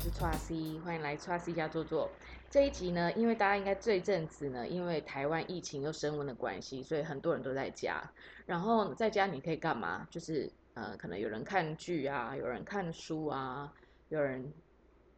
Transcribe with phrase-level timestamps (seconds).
[0.00, 2.10] 我是 Tracy，欢迎来 Tracy 家坐坐。
[2.48, 8.02] 这一集呢，因为大家应该这一阵子呢，因为台湾疫情又升温的关系，所以很多人都在家。
[8.46, 10.08] 然后在家你可以干嘛？
[10.10, 13.70] 就是呃，可能有人看剧啊，有人看书啊，
[14.08, 14.50] 有人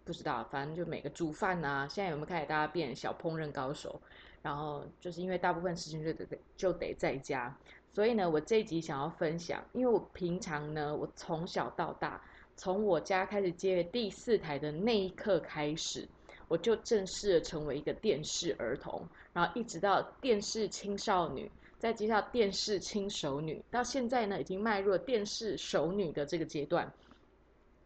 [0.04, 1.86] 不知道，反正就每个煮饭啊。
[1.86, 4.02] 现在有没有开始大家变小烹饪高手？
[4.42, 7.56] 然后就是因为大部分事情就得就得在家，
[7.92, 12.20] 所以呢，我这一集想要分享，因为我平常呢，我从小到大。
[12.62, 16.06] 从我家开始接第四台的那一刻开始，
[16.46, 26.92] 我就正式成为一个电视儿童，然后一直到电视青少女，再接到电视轻熟女，到现在呢，已经迈入了电视熟女的这个阶段。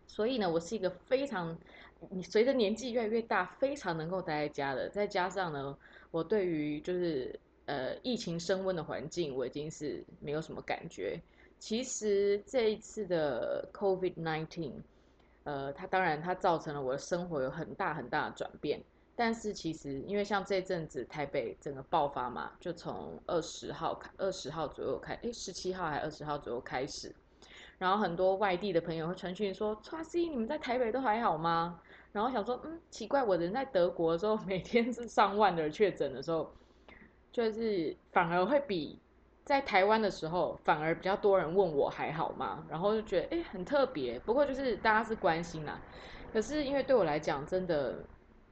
[0.07, 1.57] 所以呢，我是一个非常，
[2.11, 4.91] 你随着年纪越来越大，非常能够待在家的。
[4.91, 5.79] 再加上呢，
[6.11, 11.19] 我对于就是呃疫情升温的环境，我已经是没有什么感觉。
[11.59, 14.73] 其实这一次的 COVID-19，
[15.45, 18.81] 呃，它当然它造成了我的生活有很大很大的转变。
[19.19, 27.15] 但是其实因为像这阵子台北整个爆发嘛，就从二十号开，二十号左右开，诶，十七号还二十号左右开始。
[27.79, 31.81] 然后很多外地的朋友会传讯说：“，Tracy，你们在台北都还好吗？”
[32.13, 36.53] 然后想说：“嗯，奇怪，我人在德国的时候，每天是上万的确诊的时候，
[37.33, 38.99] 就是反而会比。”
[39.47, 42.67] 在台湾的时候，反而比较多人问我还好吗？
[42.69, 44.19] 然后就觉得哎很特别。
[44.19, 45.81] 不过就是大家是关心啦，
[46.33, 48.05] 可是因为对我来讲真的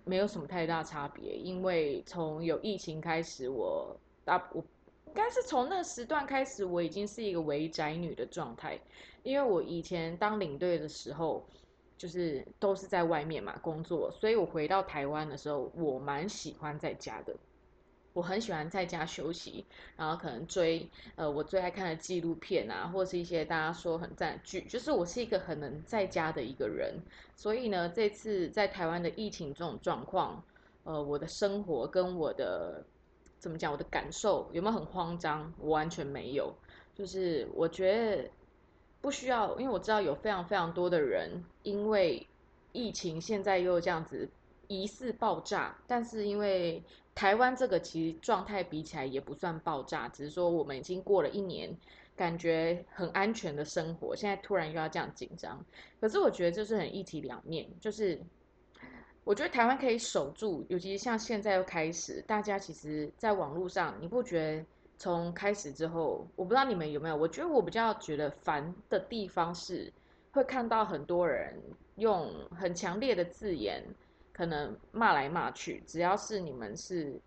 [0.05, 1.35] 没有什么太大差别。
[1.35, 4.65] 因为从有疫情开始，我大我
[5.09, 8.79] 应该是从那个时段开始，我已经是一个伪宅女的状态。
[9.25, 11.45] 因为我以前当领队的时候，
[11.99, 17.35] 就是都是在外面嘛工作，所以我回到台湾的时候，我蛮喜欢在家的。
[18.15, 26.95] 我很喜欢在家休息，然后可能追呃我最爱看的纪录片啊，或是一些大家说很赞的剧，就是我是一个很能在家的一个人。
[27.35, 30.43] 所以呢，这次在台湾的疫情这种状况，
[30.85, 32.85] 呃，我的生活跟我的
[33.41, 35.53] 怎么讲，我的感受有没有很慌张？
[35.59, 36.55] 我完全没有，
[36.95, 38.31] 就是我觉得
[39.01, 42.25] 不需要，因为我知道有非常非常多的人因为
[42.71, 44.31] 疫情现在又这样子
[44.69, 46.81] 疑似爆炸，但是因为
[47.15, 51.77] 台湾这个其实状态比起来也不算爆炸，只是说我们已经过了一年，
[52.17, 55.65] 感觉很安全的生活，现在突然又要这样紧张。
[56.01, 58.21] 可是我觉得这是很一体两面，就是
[59.23, 64.67] 我觉得台湾可以守住，尤其像现在又开始，大家其实在网络上，你不觉得
[64.99, 69.93] 从开始之后，我不知道你们有没有，我觉得我比较觉得烦的地方是，
[70.33, 71.55] 会看到很多人
[71.95, 73.85] 用很强烈的字眼。
[74.35, 77.21] 可能骂来骂去，只要是你们是，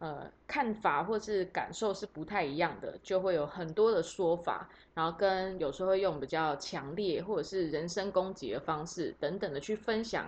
[0.00, 10.26] 呃，看法或是感受是不太一样的，就会有很多的说法，然后跟有时候会用比较强烈或者是人身攻击的方式等等的去分享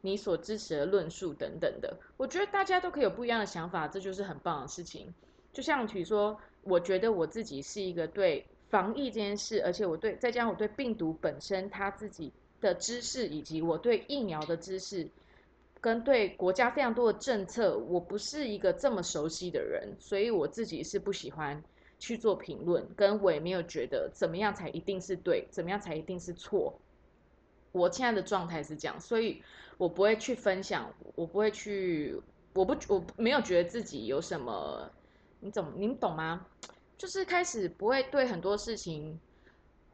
[0.00, 1.96] 你所支持的论述等等的。
[2.16, 5.12] 我觉得大家都可以有不一样的想法，这就是很棒的事情。
[5.52, 15.08] 就像比如说，我觉得我自己是一个对防疫这件事，而且我对再加上我对病毒本身它自己的知识，以及我对疫苗的知识。
[15.84, 21.62] 跟对国家非常多的政策，我不是一个这么熟悉的人，所以我自己是不喜欢
[21.98, 26.80] 去做评论，跟我也没有觉得怎么样才一定是对，怎么样才一定是错。
[27.72, 29.42] 我现在的状态是这样，所以
[29.76, 32.18] 我不会去分享，我不会去，
[32.54, 34.90] 我不我没有觉得自己有什么，
[35.40, 36.46] 你怎么你懂吗？
[36.96, 39.20] 就是开始不会对很多事情。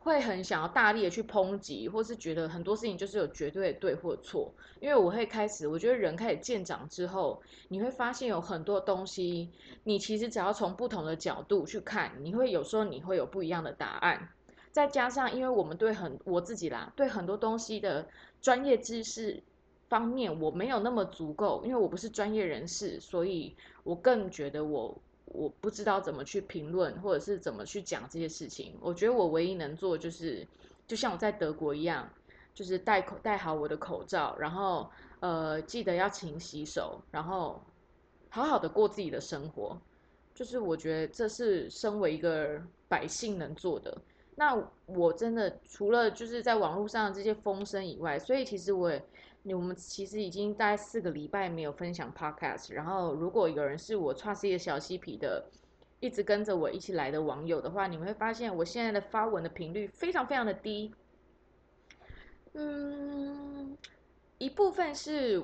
[0.02, 4.50] 会很想要大力的去抨击，或是觉得很多事情就是有绝对的对或错。
[4.80, 9.50] 因为我会开始，我觉得人开始见长之后，你会发现有很多东西，
[9.84, 14.30] 你其实只要从不同的角度去看，你会有时候你会有不一样的答案。
[14.72, 18.08] 再加上，因为我们对很我自己啦，对很多东西的
[18.40, 19.42] 专业知识
[19.90, 24.98] 方面我没有那么足够，因为我不是专业人士，所以我更觉得我。
[25.32, 28.76] 我不知道怎么去评论，或者是怎么去讲这些事情。
[28.80, 30.46] 我觉得我唯一能做就是，
[30.86, 32.08] 就像我在德国一样，
[32.52, 34.90] 就是戴口戴好我的口罩，然后
[35.20, 37.62] 呃记得要勤洗手，然后
[38.28, 39.80] 好好的过自己的生活。
[40.34, 43.96] 就是我觉得这是身为一个百姓能做的。
[44.34, 44.56] 那
[44.86, 49.02] 我真的除了就是在网络上这些风声以外，所以其实我也。
[49.44, 55.44] 我们其实已经大概四个礼拜没有分享 podcast，然后如果有人是我 trust 小嬉皮的，
[55.98, 60.94] 一直跟着我一起来的网友的话，你们会发现我现在的发文的频率非常非常的低。
[62.52, 63.76] 嗯，
[64.38, 65.42] 一部分是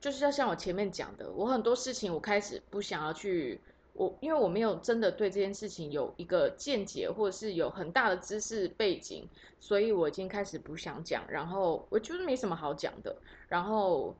[0.00, 3.60] 就是要像我前面讲的，我很多事情我开始不想要去
[3.96, 9.26] 我因为我没有真的对这件事情有一个见解，或者是有很大的知识背景，
[9.58, 11.24] 所以我已经开始不想讲。
[11.28, 13.16] 然后我觉得没什么好讲的。
[13.48, 14.14] 然后，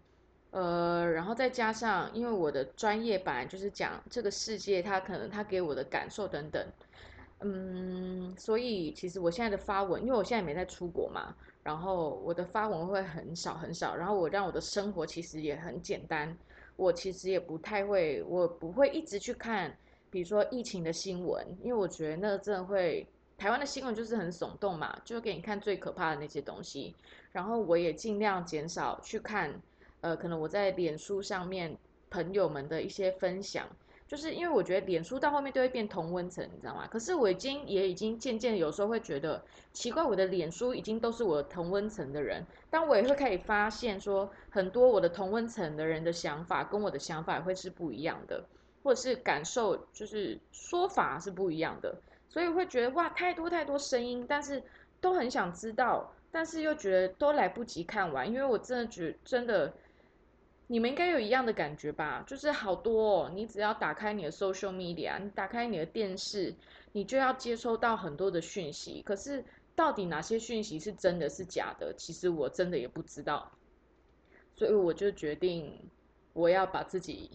[0.50, 6.66] 呃，然后再加上，因为我的专业本来就是讲这个世界，它可能它给我的感受等等。
[7.40, 16.34] 嗯，所以其实我现在的发文，因为我现在没在出国嘛，然后我的发文会很少很少，然后我让我的生活其实也很简单，
[16.76, 19.76] 我其实也不太会，我不会一直去看，
[20.10, 23.06] 比如说疫情的新闻，因为我觉得那真的会，
[23.38, 26.94] 台湾的新闻就是很耸动嘛，就给你看最可怕的那些东西，
[27.32, 29.60] 然后我也尽量减少去看，
[30.02, 31.76] 呃，可能我在脸书上面
[32.10, 33.68] 朋友们的一些分享。
[34.08, 36.86] 就是因为我觉得脸书到后面都会变同温层，你知道吗？
[36.86, 48.44] 可是我已经也已经渐渐有时候会觉得奇怪，我的脸书已经都是我同温层的人，但我也会开始发现说，很多我的同温层的人的想法跟我的想法会是不一样的，
[48.84, 54.62] 或者是感受就是说法是不一样的，所以会觉得哇，太多太多声音，但是
[55.00, 59.74] 都很想知道，但是又觉得都来不及看完，因为我真的觉真的。
[60.68, 62.24] 你们应该有一样的感觉吧？
[62.26, 66.54] 就是好多，哦，你只要打开你的 social media，你打开你的电视，
[66.92, 69.00] 你就要接收到很多的讯息。
[69.02, 71.94] 可是到底哪些讯息是真的是假的？
[71.96, 73.52] 其实我真的也不知道。
[74.56, 75.88] 所以我就决定，
[76.32, 77.30] 我要把自己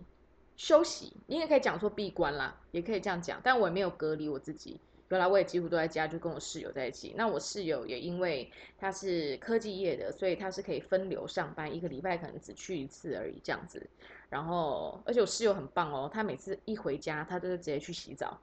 [0.57, 1.13] 休息。
[1.27, 4.79] 你也可以讲说闭关啦，也可以这样讲，但我也没有隔离我自己。
[5.11, 7.13] 原来我也几乎都在家，就跟我室友在一起。
[7.17, 13.85] 那我室友也因为他是科技业的，所以他是可以分流上班，一个礼拜可能只去一次而已这样子。
[14.29, 18.39] 然后，而且我室友很棒哦，他每次一回家，他都是直接去洗澡，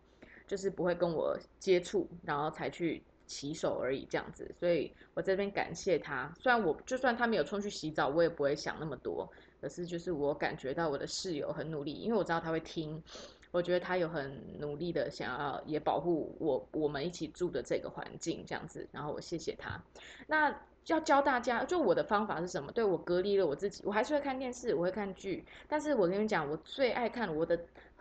[0.47, 4.55] 就是不会跟我接触，然后才去洗手而已这样子。
[4.61, 6.31] 所以我这边感谢他。
[6.39, 9.27] 虽然我就算他没有冲去洗澡，我也不会想那么多。
[9.63, 13.03] 可是就是我感觉到我的室友很努力，因为我知道他会听。
[13.51, 19.83] 我觉得他有很努力的想要也保护我我们一起住的这个环境这样子，然后我谢谢他。
[20.27, 20.55] 那
[20.87, 22.71] 要教大家，就我的方法是什么？
[22.73, 27.59] 对我隔离了我自己，我还是会看电视，我会看剧，但是我跟你讲，我最爱看我的，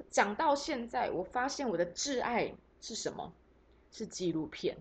[0.09, 3.33] 讲到现在，我发现我的挚爱是什么？
[3.89, 4.77] 是纪录片。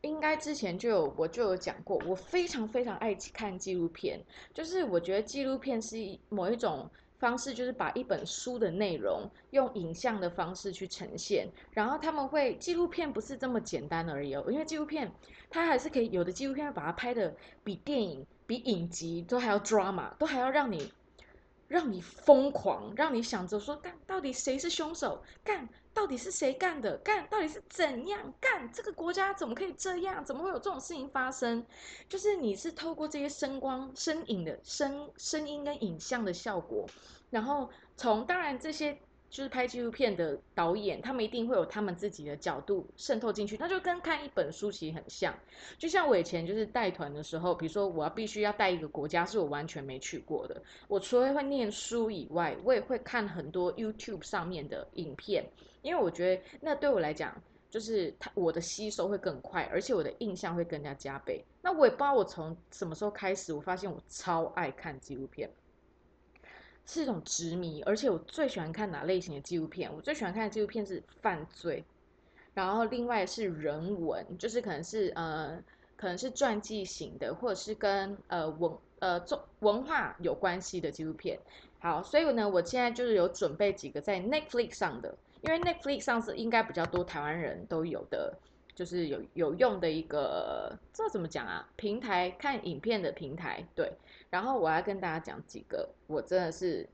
[0.00, 4.22] 应该之前就有我就有讲过，我非常非常爱看纪录片，
[4.54, 5.96] 就是我觉得纪录片是
[6.30, 6.90] 某一种。
[7.18, 15.10] 方式就是把一本书的内容用影像的方式去呈现，然后他们会纪录片不是这么简单而已哦，因为纪录片
[15.48, 17.34] 它还是可以有的纪录片把它拍的
[17.64, 20.92] 比电影、比影集都还要抓马都还要让你
[21.68, 31.66] 让你疯狂，让你想着说干到底谁是凶手，干到底是谁干的，干到底是怎样干，这个国家怎么可以这样，怎么会有这种事情发生？
[32.08, 36.86] 就是你是透过这些声光、声影的声声音跟影像的效果。
[37.30, 38.96] 然后从当然这些
[39.28, 45.34] 就是拍纪录片的导演，他们一定会有他们自己的角度渗透进去，那就跟看一本书其实很像。
[45.78, 55.44] 就像我以前就是带团的时候，比如说我要必须要带一个国家是我完全没去过的，我除了会念书以外，我也会看很多 YouTube 上面的影片，
[55.82, 57.34] 因为我觉得那对我来讲
[57.68, 61.44] 就是他我的吸收会更快，而且我的印象会更加加倍。
[61.60, 65.50] 那我也不知道我从什么时候开始，我发现我超爱看纪录片。
[66.86, 69.92] 是一种执迷，而且我最喜欢看哪类型的纪录片？
[69.92, 71.84] 我最喜欢看的纪录片是犯罪，
[72.54, 75.60] 然后另外是人文，就是可能是呃，
[75.96, 81.38] 可能是传记型的，或者是跟呃文呃中文化有关系的纪录片。
[81.80, 88.32] 好，所以呢，我现在就是有准备几个在 Netflix 上的，因为 Netflix 上是应该比较多台湾人都有的，
[88.74, 91.68] 就是有有用的一个，这怎么讲啊？
[91.76, 93.92] 平台看影片的平台，对。
[94.30, 96.88] 然后我要跟大家讲几个，我真的是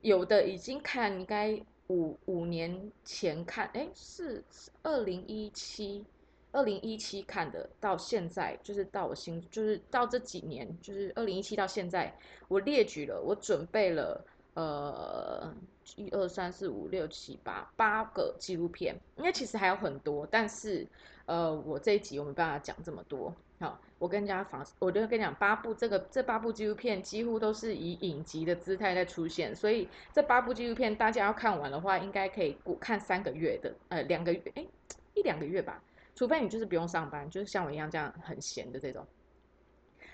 [0.00, 4.42] 有的已经看，应该五五年前看，哎，是
[4.82, 6.04] 二零一七，
[6.52, 12.16] 二零一七看的，到现在就是到我心，就是到这几年，就是二零一七到现在，
[12.48, 15.54] 我列举了，我准备了，呃，
[15.96, 20.86] 一二三四五六七八八个纪录片，因为其实还有很多，但是
[21.26, 23.34] 呃，我这一集我没办法讲这么多。
[23.60, 34.66] 好，我跟大家讲，我就跟你讲，八部这个这八部纪录片几乎都是以影集的姿态在出现，所以这八部纪录片大家要看完的话，应该可以看三个月的，呃，两个月，哎，
[35.12, 35.82] 一两个月吧，
[36.14, 39.06] 除非你就是不用上班，就是像我一样这样很闲的这种。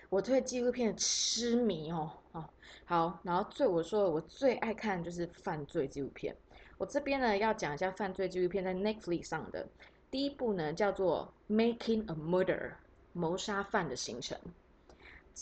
[0.08, 2.44] 我对纪录片痴迷哦，哦，
[2.84, 6.34] 好，然后最我说我最爱看就是犯罪纪录片，
[6.78, 9.68] 我这边呢要讲一下犯罪纪录片在 Netflix 上的
[10.10, 12.72] 第一部呢叫做 Making a Murder。
[13.16, 14.38] 谋杀犯的形成，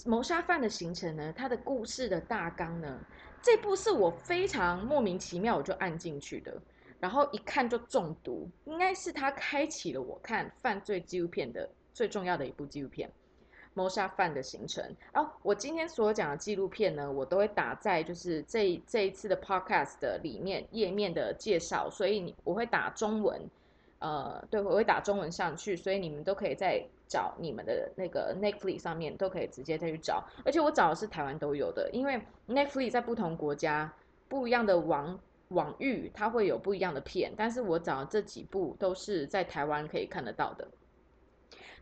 [0.06, 1.32] 谋杀犯的形成呢？
[1.36, 3.00] 它的故事的大纲呢？
[3.42, 6.56] 这部是我非常莫名其妙我就按进去的。
[7.00, 13.10] 然后一看就中毒，应该是他开启了我看犯罪纪录片的最重要的一部纪录片。
[13.74, 14.94] 谋杀犯的行程。
[15.12, 23.50] 哦，我今天所讲的纪录片呢，我都会打在就是这这一次的 podcast 的里面页面的介绍，所以你我会打中文，
[23.98, 30.24] 呃，对，我会打中文上去，所以你们都可以在找你们的那个 Netflix 上面都可以直接再去找。
[30.44, 33.92] 而且我找的是台湾都有的，因为 Netflix 在不同国家
[34.28, 35.18] 不一样的网
[35.48, 40.66] 网域，它会有不一样的片，但是我找的这几部都是在台湾可以看得到的。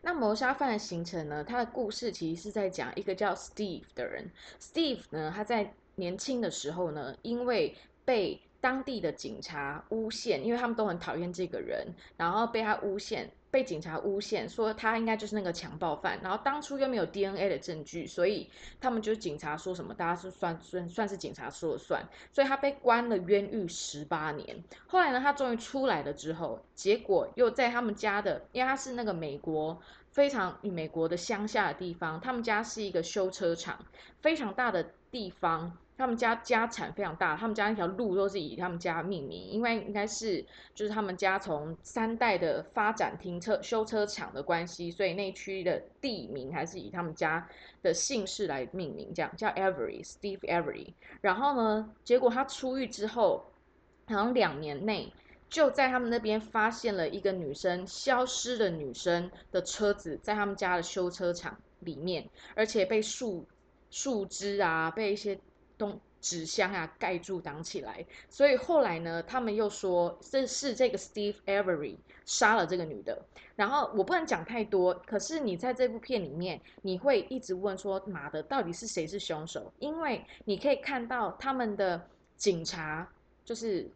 [0.01, 1.43] 那谋杀犯的行程呢？
[1.43, 4.29] 他的故事其实是在讲一个叫 Steve 的人。
[4.59, 11.87] Steve 呢，他在年轻的时候呢，因为被当地的警察诬陷，因为他们都很讨厌这个人，
[12.17, 13.31] 然后被他诬陷。
[13.53, 18.49] 被警察诬陷说他应该就是那个强暴犯，然后当初又没有 DNA 的证据，所以
[18.81, 24.63] 他们就警察说什么，大家是算算算是警察说了算，所以他被关了冤狱十八年。
[24.87, 29.79] 后来呢，他终于出来了之后，结果又在他们家的，因为他是那个美国
[30.09, 33.85] 非常美国的乡下的地方，他们家是一个修车厂，
[34.19, 35.77] 非常大的地方。
[35.95, 47.47] 他们家家产非常大，他们家那条路都是以他们家命名，因为应该是就是他们家从三代的发展停车修车厂的关系，所以那区的地名还是以他们家
[47.83, 50.93] 的姓氏来命名，这样叫 Avery Steve Avery。
[51.21, 53.45] 然后呢，结果他出狱之后，
[54.07, 55.13] 好像两年内
[55.47, 63.45] 就在他们那边发现了一个女生消失的女生的车子，在他们家的修车厂里面，而且被树
[63.91, 65.39] 树枝啊，被一些。
[65.83, 73.21] 东纸箱啊盖住挡起来，所以后来呢，他们又说这是这个 Steve Avery 杀了这个女的。
[73.55, 79.71] 然后我不能讲太多，可是你在这部片里面，你会一直问说，妈的，到底是谁是凶手？
[79.79, 83.07] 因为你可以看到他们的警察
[83.43, 83.91] 就是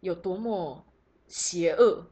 [0.00, 0.82] 有多么
[1.26, 2.02] 邪恶，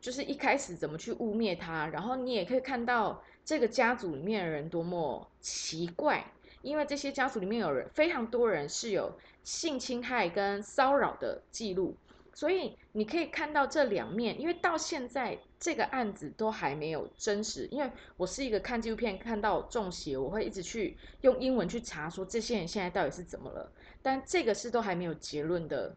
[0.00, 6.24] 就是一开始怎么去污蔑他，然后你也可以看到这个家族里面的人多么奇怪。
[6.62, 9.12] 因为这些家族里面有人非常多人是有
[9.44, 11.96] 性侵害跟骚扰的记录，
[12.32, 14.40] 所以你可以看到这两面。
[14.40, 23.70] 因为到现在这个案子都还没有真实，因为我是一个看纪录片看到中邪，我会一直去用英文去查说这些人现在到底是怎么了。
[24.00, 25.96] 但这个是都还没有结论的，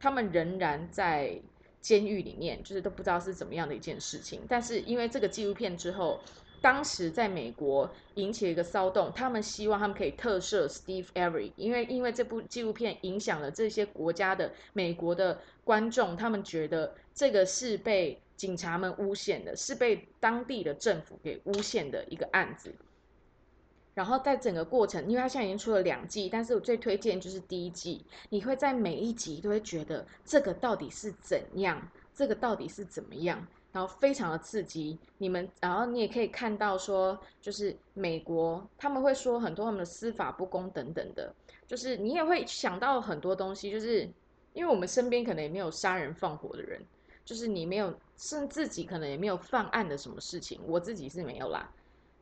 [0.00, 1.40] 他们仍然在
[1.80, 4.40] 监狱里面，就是都不知道是怎么样的一件事情。
[4.48, 6.20] 但是因为这个纪录片之后。
[6.62, 22.72] 当时在美国引起了一个骚动，他们希望他们可以特赦 Steve Avery，因为因为这部纪录片影响了这些国家的美国的观众，他们觉得这个是被警察们诬陷的，是被当地的政府给诬陷的一个案子。
[23.94, 33.46] 然后在整个过程，因为他现在已经出了两季，但是我最推荐就是第一季，你会在每一集都会觉得这个到底是怎样，这个到底是怎么样。
[33.72, 41.34] 然后非常的刺激，你们，然后你也可以看到说，就是美国他们会说很多他们的司法不公等等的，
[41.66, 44.02] 就是你也会想到很多东西，就是
[44.52, 46.80] 因为我们身边可能也没有杀人放火的人，
[47.24, 51.72] 就是你没有，甚至自己可能也没有犯案的什么事情，我自己是没有啦，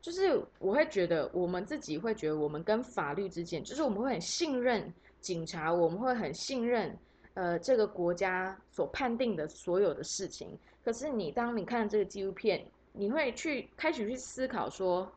[0.01, 6.97] 就是我会觉得我们自己会觉得我们跟法律之间，就是我们会很信任警察，我们会很信任
[7.35, 10.59] 呃这个国家所判定的所有的事情。
[10.85, 15.11] 可是你当你看这个纪录片，你会去开始去思考说，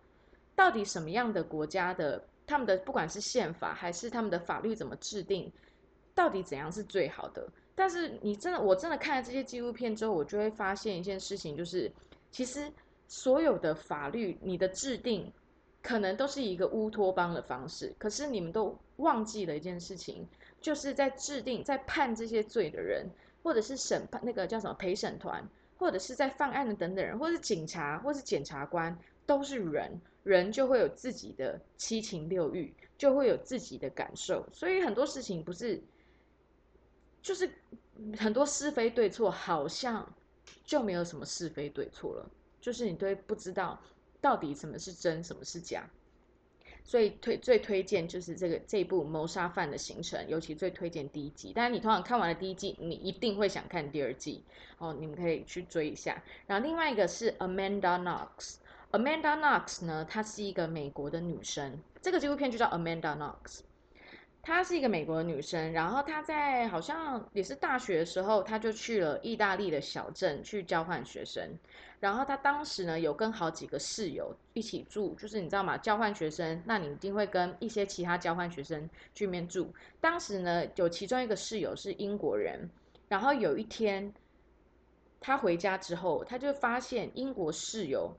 [0.55, 5.51] 到底什么样的国家的他们的不管是宪法还是他们的法律怎么制定，
[6.13, 7.47] 到底怎样是最好的？
[7.75, 11.91] 但是你真的我真的看了这些纪录片之后，我就会发现一件事情，就是
[12.29, 12.71] 其实
[13.07, 15.31] 所有的法律你的制定，
[15.81, 17.91] 可能都是一个乌托邦的方式。
[17.97, 20.27] 可是你们都忘记了一件事情，
[20.63, 23.07] 就是在制定在判这些罪的人。
[23.43, 25.45] 或者是审判那个叫什么陪审团，
[25.77, 35.83] 或者是在犯案的等等人，或者是警察，或是检察官，都是人，人就会有自己的七情六欲，就会有自己的感受，所以很多事情不是，
[37.21, 37.51] 就是
[38.17, 40.09] 很多是非对错，好像
[40.63, 43.77] 就没有什么是非对错了，就是你都不知道
[44.21, 45.85] 到底什么是真，什么是假。
[46.83, 51.51] 最推最推荐就是这个这一部谋杀犯的行程，尤其最推荐第一季。
[51.55, 54.43] 但是你通常看完了第一季，你一定会想看第二季
[54.77, 56.21] 哦，你们可以去追一下。
[56.45, 63.61] 然后另外一个是 Amanda Knox，Amanda Knox 呢，她是一个美国的女生，这个纪录片就叫 Amanda Knox。
[64.45, 71.57] 她是一个美国的女生，然后她在好像也是大学的时候，她就去了意大利的小镇去交换学生。
[72.01, 75.77] 然后她当时呢有跟好几个室友一起住，就是你知道吗？
[75.77, 79.73] 交换学生，那你一定会跟一些其他交换学生去面住。
[80.01, 82.69] 当时呢有其中一个室友是英国人，
[83.07, 84.13] 然后有一天，
[85.21, 88.13] 他回家之后，他就发现英国室友。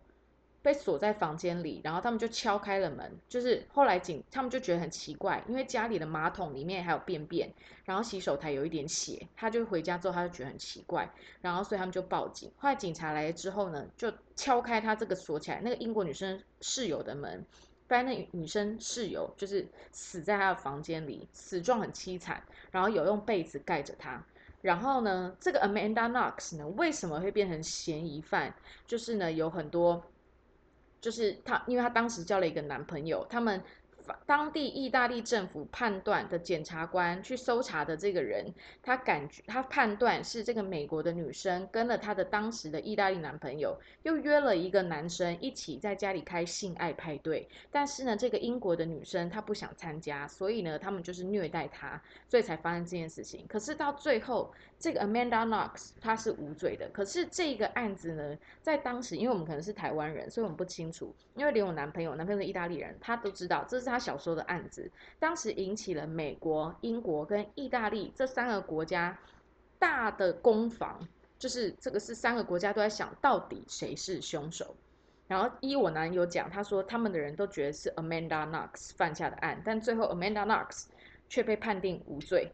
[0.65, 7.53] 被锁在房间里，然后他们就敲开了门，就是后来警他们就觉得很奇怪，因为家里的马桶里面还有便便，
[7.85, 11.07] 然后洗手台有一点血，他就回家之后他就觉得很奇怪，
[11.43, 12.51] 然后所以他们就报警。
[12.57, 17.45] 后来警察来了之后呢，就敲开他这个锁起来那个英国女生室友的门，
[17.87, 24.25] 发现那女生室友就是死在他的房间里，死状很凄惨，然后有用被子盖着她。
[24.63, 28.55] 然后呢，这个 Amanda Knox 呢为什么会变成嫌疑犯？
[28.87, 30.03] 就是呢有很多。
[31.05, 33.63] 就是她，因为她当时交了一个男朋友，他们。
[34.27, 47.49] 当地意大利政府判断的检察官去搜查的这个人，他感觉他判断是这个美国的女生跟了她的当时的意大利男朋友，又约了一个男生一起在家里开性爱派对。
[47.73, 53.47] 但是呢，这个英国的女生她不想参加，所以呢，他们就是虐待她，所以才发生这件事情。
[53.49, 54.53] 可是到最后，
[54.85, 56.87] 这个 Amanda Knox 她是无罪的。
[56.91, 61.11] 可是这个案子呢，在当时，因为我们可能是台湾人，所以我们不清楚。
[61.35, 69.19] 因为连我男朋友，男朋友是意大利人，他都知道这是他小时候的案子，当时引起了美国、英国跟意大利这三个国家
[69.79, 71.01] 大的攻防，
[71.39, 74.77] 就是这个是三个国家都在想到底谁是凶手。
[75.27, 80.85] 然后依我男友讲，他说他们的人都觉得是 Amanda Knox 犯下的案，但最后 Amanda Knox
[81.31, 82.53] 却被判定无罪。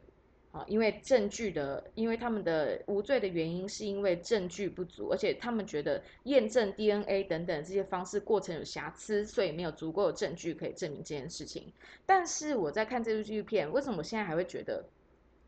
[0.52, 11.73] 啊，因为证据的，因为他们的无罪的原因是因为证据不足，而且他们觉得验证 DNA 等等这些方式过程有瑕疵，所以没有足够的证据可以证明这件事情。
[12.04, 14.85] 但是我在看这部纪录片，为什么我现在还会觉得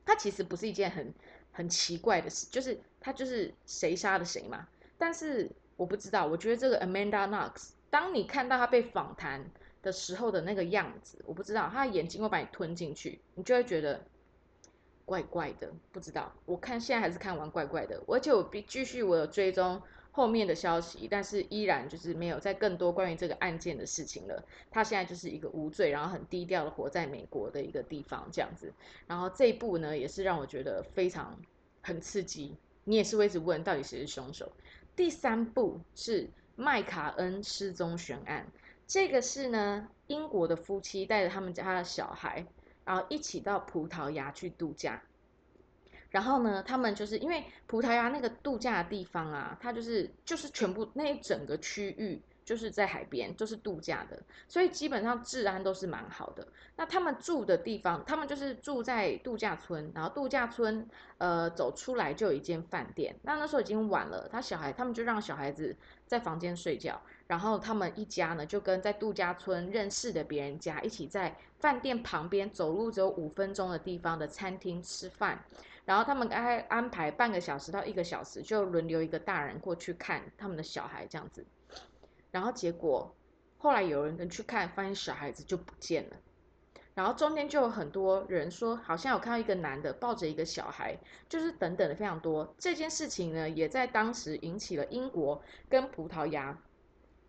[0.07, 1.13] 它其实不是一件很
[1.51, 2.47] 很奇怪的事？
[2.49, 4.69] 就是他就是谁杀的谁嘛。
[4.99, 9.45] 但是我不知道，我觉得这个 Amanda Knox，当你看到他被访谈
[9.83, 14.01] 的时候的那个样子，我不知道他的眼睛会把你吞进去，你就会觉得。
[15.13, 16.33] 怪怪的，不知道。
[16.47, 24.43] 我看现在还是看完怪怪的，而且我必继续我有追踪后面的消息，但是依然就是没有再更多关于这个案件的事情了。
[24.71, 28.73] 他现在就是一个无罪，然后很低调的活在美国的一个地方这样子。
[29.07, 31.39] 然后这一部呢，也是让我觉得非常
[31.83, 32.57] 很刺激。
[32.85, 34.51] 你也是会一直问到底谁是凶手。
[34.97, 38.47] 第三部是麦卡恩失踪悬案，
[38.87, 42.47] 这个是呢英国的夫妻带着他们家的小孩。
[42.85, 45.01] 然后一起到葡萄牙去度假，
[46.13, 56.47] 然后呢，他们就是因为葡萄牙那个度假的地方啊，它就是就是全部那一整个区域就是在海边，就是度假的，所以基本上治安都是蛮好的。
[56.77, 60.87] 那他们住的地方，他们就是住在度假村，然后度假村
[61.19, 63.15] 呃走出来就有一间饭店。
[63.23, 65.75] 那那时候已经晚了，他小孩他们就让小孩子
[66.07, 67.01] 在房间睡觉。
[67.27, 75.43] 然后他们一家呢，就跟在度假村认识的别人家一起在饭店旁边走路只有五分钟的地方的餐厅吃饭。
[75.85, 81.45] 然后他们该安排半个小时到一个小时，就轮流一个大人过去看他们的小孩这样子。
[82.31, 83.15] 然后结果
[83.59, 86.17] 后来有人去看，发现小孩子就不见了。
[86.95, 92.55] 然后中间就有很多人说，好像有看到一个男的抱着一个小孩，就是等等的非常多。
[92.59, 96.59] 这件事情呢，也在当时引起了英国跟葡萄牙。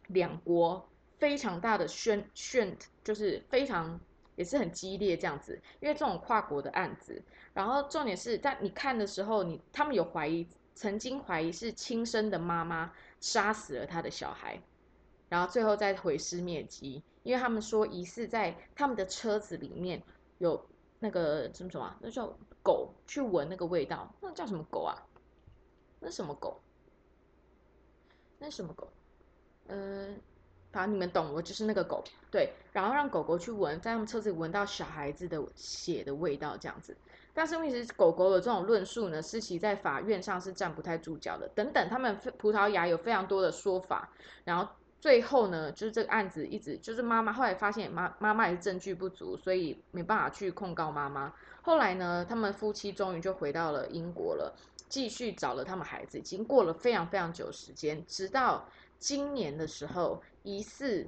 [0.08, 4.02] 两国非常大的宣宣，就是非常
[4.36, 7.22] 也是很激烈这样子，因为这种跨国的案子，
[7.54, 14.62] 然后重点是在你看的时候，你他们有怀疑，曾经怀疑是亲生的妈妈杀死了他的小孩，
[15.30, 20.02] 然后最后再毁尸灭迹，因为他们说疑似在他们的车子里面
[20.40, 20.66] 有
[21.00, 24.96] 那个什么什么，那叫狗去闻那个味道，那叫什么狗啊？
[26.00, 26.60] 那什么狗？
[28.40, 28.92] 那什么狗？
[29.68, 30.14] 呃，
[30.74, 36.98] 反正你们懂，我就是那个狗，对，然后让狗狗去闻，在他们车子闻到小孩子的血的味道，这样子。
[37.32, 41.48] 但是问题是，狗狗的这种论述呢，思琪在法院上是站不太住脚的。
[41.56, 44.10] 等等，他们葡萄牙有非常多的说法，
[44.44, 44.68] 然后
[45.00, 51.32] 最后呢，就是这个案子一直就是妈妈后来发现妈妈妈也是证据不足，所以没办法去控告妈妈。
[51.62, 54.56] 后来呢，他们夫妻终于就回到了英国了，
[54.90, 58.66] 继续找了他们孩子，已经过了非常非常久时间，直到。
[59.04, 61.06] 今年的时候，疑似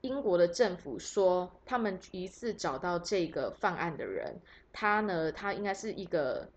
[0.00, 4.40] 英国的政府说，他们疑似找到这个犯案的人。
[4.72, 6.48] 他呢，他应该是一个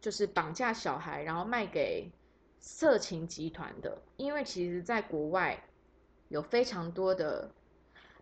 [0.00, 2.10] 就是绑架小孩，然后卖给
[2.60, 4.00] 色情集团的。
[4.16, 5.62] 因为其实，在国外
[6.28, 7.50] 有非常多的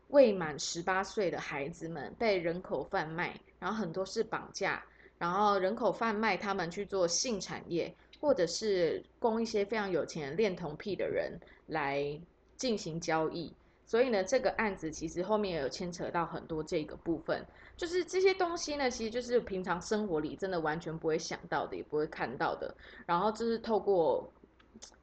[0.09, 4.85] 未满十八岁的孩子们被人口贩卖，然后很多是绑架，
[5.17, 7.95] 然后人口贩卖他们去做性产业。
[8.23, 11.41] 或者是供一些非常有钱恋童癖的人
[11.71, 12.21] 来
[12.57, 13.53] 进行交易，
[13.87, 17.45] 所以呢，这个案子其实后面也有牵扯到很多这个部分，
[17.77, 22.75] 就是这些东西呢，其实就是平常生活里真的完全不会想到的，也不会看到的。
[23.07, 24.31] 然后就是透过，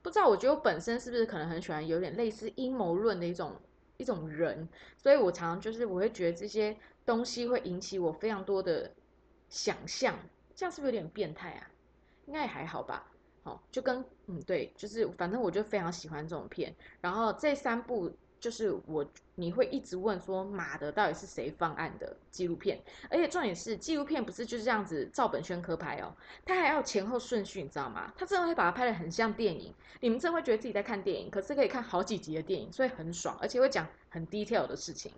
[0.01, 3.55] 不知道我觉得我本身是不是可能很喜欢有点类似阴谋论的一种
[3.97, 8.91] 一种人，所以我常常就是我会觉得这些东西会引起我非常多的
[9.49, 10.17] 想象，
[10.55, 11.71] 这样是不是有点变态啊？
[12.27, 13.11] 应该也还好吧。
[13.71, 16.73] 就跟嗯对，就是反正我就非常喜欢这种片。
[17.01, 19.05] 然后这三部就是我
[19.35, 22.79] 你会一直问说马的到底是谁放案的纪录片，
[23.09, 28.13] 而且重点是纪录片不是就是这样子照本宣科拍哦，它还要前后顺序，你知道吗？
[28.17, 35.11] 它真的会把它拍的很像电影，你们真的会觉得自己在看电影，可是可以看好几集的电影，所以很爽，而且会讲很 detail 的事情。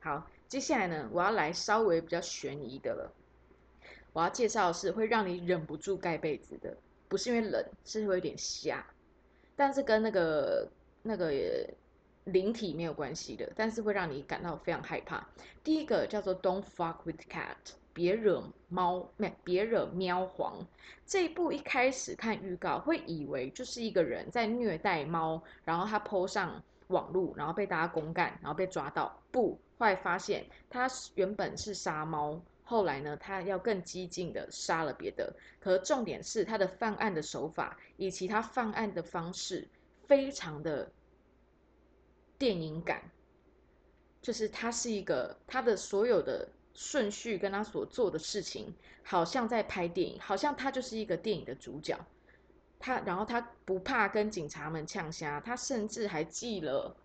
[0.00, 3.12] 好，接下来呢，我要来稍微比较悬疑的了，
[4.12, 6.76] 我要介绍的是会让你忍不住盖被子的。
[7.08, 8.84] 不是因为冷，是会有点吓，
[9.54, 10.68] 但是跟那个
[11.02, 11.32] 那个
[12.24, 15.26] 灵体没有关系的，但是会让你感到非常害怕。
[15.62, 17.56] 第一个叫做 Don't fuck with cat，
[17.92, 20.66] 别惹猫，没别惹喵皇。
[21.06, 29.22] 这一部一开始看预告会以为就是一个人在虐待猫，然后他 PO 上网路，然后被大家公干，然后被抓到。
[29.30, 32.40] 不，后来发现他原本是杀猫。
[32.68, 39.68] 后来呢，他要更激进的杀了别的，可重点是他的犯案的手法以及他犯案的方式
[40.08, 40.90] 非常的
[42.36, 43.08] 电影感，
[44.20, 48.74] 就是他是一个他的所有的顺序跟他所做的事情，
[49.04, 51.96] 好像在拍电影，好像他就是一个电影的主角。
[52.80, 56.96] 他然后他不怕跟警察们呛虾，他甚至还记了，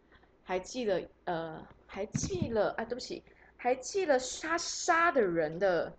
[0.43, 3.23] 还记了，呃，还记了，啊，对不起。
[3.61, 5.95] 还寄了他杀的人的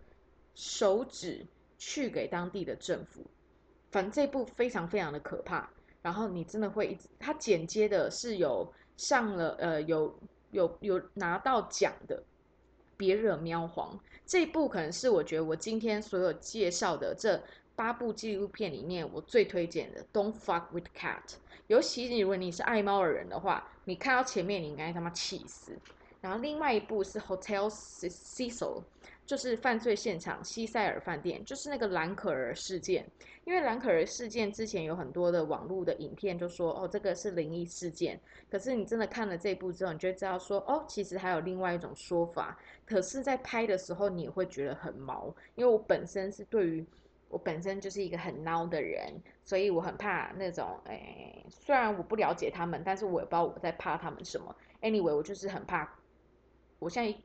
[0.52, 1.46] 手指
[1.78, 3.24] 去给当地的政府，
[3.92, 5.70] 反正这部非常非常的可怕。
[6.02, 10.12] 然后你真的会一直，他剪接的是有上了呃有
[10.50, 12.20] 有有拿到奖的，
[12.96, 13.96] 别惹喵皇
[14.26, 17.40] 这一部可能是我觉得我今天所有介绍的这
[17.76, 20.04] 八部纪录片里面我最推荐的。
[20.12, 21.34] Don't fuck with cat，
[21.68, 25.78] 尤其如果你是爱猫的人的话，你看到前面你应该他妈气死。
[26.22, 28.82] 然后另外一部是 Hotel Cecil，
[29.26, 33.04] 就是犯罪现场西塞尔饭店，就是那个兰可儿事件。
[33.44, 38.18] 因为兰可儿事件之前有很多的网络的影片就说，哦，这个是灵异事件。
[38.48, 42.56] 可是你真的看了这部之后，你就知道说，哦，其实还有另外一种说法。
[42.86, 45.34] 可是，在拍的时候，你也会觉得很毛。
[45.56, 46.86] 因为我本身是对于
[47.28, 49.12] 我本身就是一个很孬的人，
[49.44, 54.54] 所以我很怕那种，哎，虽然我不了解他们，但是我也不知道我在怕他们什么。
[54.82, 55.92] Anyway，我就是很怕。
[56.82, 57.16] 我现在一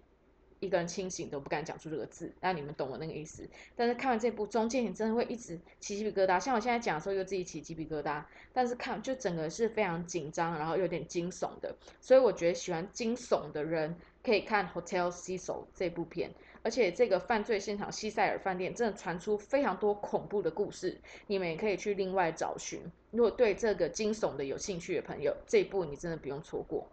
[0.59, 3.47] 一个人清醒都不敢讲出这个字，那你们懂我那个意思。
[3.75, 6.39] 但是看完这部中间，你真的会一直起鸡皮疙瘩。
[6.39, 8.23] 像我现在讲的时候，又自己起鸡皮疙瘩。
[8.53, 11.75] 但是看就整个是非常紧张，然后有点惊悚的。
[12.01, 15.37] 所以我觉得喜欢惊悚的人可以看《Hotel Cecil》
[15.75, 16.31] 这部片。
[16.63, 22.81] 而且这个犯罪现场西塞尔饭店真的传出非常多恐怖的故事，你们也可以去另外找寻。
[23.11, 26.89] 如果对这个惊悚的有兴趣的朋友，这一部你真的不用错过。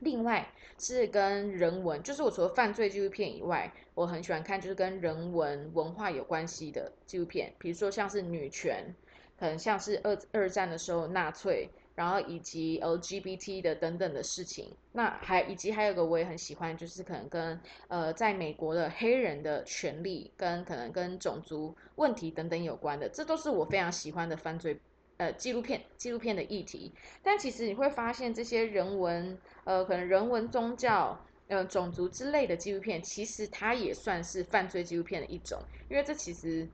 [0.00, 0.46] 另外
[0.78, 8.94] 是跟人文，就是我除了犯罪纪录片以外，我很喜欢看就是跟人文文化有关系的纪录片，比如说像是女权，
[9.38, 14.76] 可能像是二二战的时候纳粹，然后以及 LGBT 的等等的事情。
[14.92, 24.78] 那还以及还有个我也很喜欢，就是可能跟呃在美国的黑人的权利跟可能跟种族问题等等有关的，这都是我非常喜欢的犯罪。
[25.18, 36.68] 呃，纪录片纪录片的议题，但其实你会发现这些人文，呃，可能人文、宗教、呃，种族之类的纪录片，其实它也算是犯罪纪录片的一种，因为这其实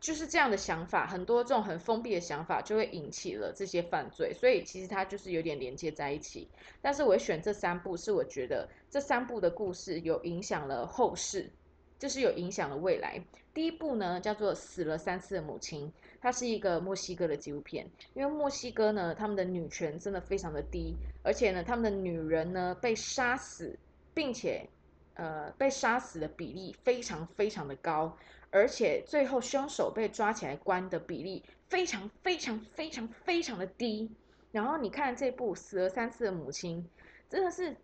[0.00, 6.48] 就是这样的想法，很多这种很封闭的想法就会引起了这些犯罪，所以其实它就是有点连接在一起。
[6.82, 11.48] 但是我选这三部，是我觉得这三部的故事有影响了后世，
[11.98, 13.24] 就是有影响了未来。
[13.54, 15.86] 第一部呢，叫做《死了三次的母亲》。
[16.26, 23.78] 它是一个墨西哥的纪录片，因为墨西哥呢，他们的女权真的非常的低，而且呢，他们的女人呢被杀死，
[24.12, 24.68] 并且，
[25.14, 28.18] 呃，被杀死的比例非常非常的高，
[28.50, 34.10] 而且最后凶手被抓起来关的比例非常非常非常非常的低。
[34.50, 36.82] 然后你看这部《死了三次的母亲》，
[37.30, 37.76] 真的是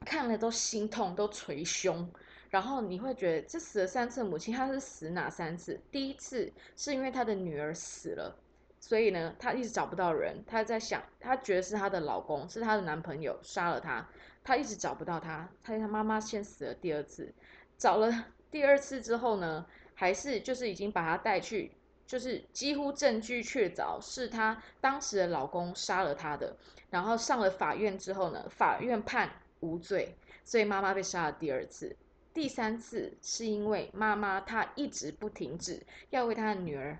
[0.00, 2.10] 看了都心痛，都捶胸。
[2.54, 5.80] 然后你会觉得这死了三次母亲，她是死哪三次？
[5.90, 8.32] 第一次是因为她的女儿死了，
[8.78, 10.40] 所以呢，她一直找不到人。
[10.46, 14.08] 她在想，她觉得是她的老公，是她的男朋友杀了她，
[14.44, 15.48] 她一直找不到他。
[15.64, 17.34] 她她妈妈先死了第二次，
[17.76, 18.08] 找了
[18.52, 21.72] 第二次之后呢，还是就是已经把她带去
[22.06, 26.56] 就是几乎证据确凿，是她当时的老公杀了她的。
[26.88, 30.14] 然后上了法院之后呢，法院判无罪，
[30.44, 31.96] 所以妈妈被杀了第二次。
[32.34, 36.98] 第三次是因为妈妈她一直不停止要为她的女儿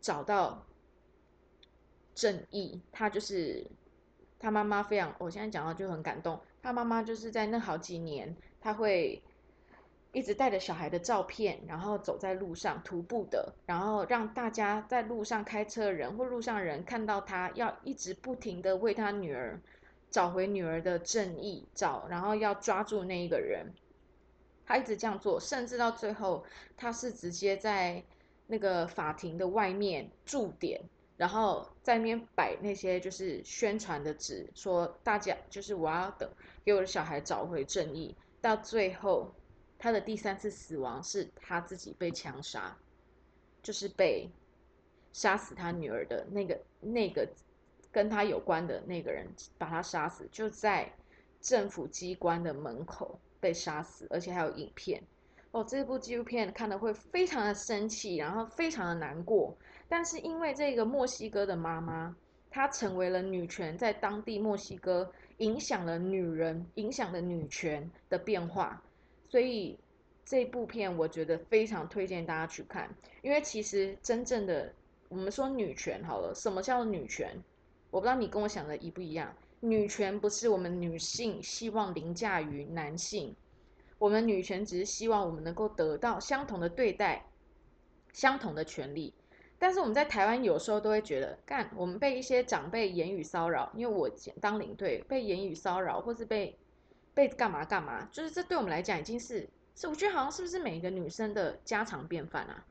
[0.00, 0.64] 找到
[2.14, 3.66] 正义，她就是
[4.38, 6.40] 她妈妈非常，我现在讲到就很感动。
[6.62, 9.20] 她妈妈就是在那好几年，她会
[10.12, 19.60] 一直带着小孩的照片，然后走在路上徒步的，然后让大家在路上开车的人或路上人看到她，要一直不停的为她女儿
[20.08, 23.66] 找回女儿的正义，找然后要抓住那一个人。
[24.68, 26.44] 他一直这样做，甚至到最后，
[26.76, 28.04] 他是直接在
[28.46, 30.78] 那个法庭的外面驻点，
[31.16, 36.30] 然后在那边摆那些就是宣传的纸，说大家就是我要等
[36.66, 38.14] 给我的小孩找回正义。
[38.42, 39.32] 到最后，
[39.78, 42.76] 他的第三次死亡是他自己被枪杀，
[43.62, 44.28] 就是被
[45.14, 47.26] 杀死他女儿的那个那个
[47.90, 49.26] 跟他有关的那个人
[49.56, 50.92] 把他杀死，就在
[51.40, 53.18] 政府机关的门口。
[53.40, 55.02] 被杀死，而且还有影片
[55.50, 55.64] 哦。
[55.64, 59.56] 这部纪录片看的会非常的生气，然后非常的难过。
[59.88, 62.14] 但是因为这个墨西哥的妈妈，
[62.50, 68.82] 她成为了女权在当地墨西哥影响了女人，影响了女权的变化，
[69.28, 69.78] 所以
[70.24, 72.88] 这部片我觉得非常推荐大家去看。
[73.22, 74.72] 因为其实真正的
[75.08, 77.42] 我们说女权好了，什么叫女权？
[77.90, 79.34] 我不知道你跟我想的一不一样。
[79.60, 83.34] 女权不是我们女性希望凌驾于男性，
[83.98, 87.26] 我们女权只是希望我们能够得到相同的对待，
[88.12, 89.12] 相同的权利。
[89.58, 94.08] 但是我们在台湾有时候都会觉得，干我们被一些长辈言语骚扰，因为我
[94.40, 96.56] 当领队被言语骚扰，或是被
[97.12, 102.64] 被干嘛干嘛，就是这对我们来讲已经是，是我觉得好像是不是每一个女生的家常便饭啊？